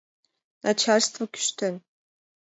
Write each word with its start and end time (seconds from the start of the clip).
—начальство 0.63 1.23
кӱштен. 1.33 1.75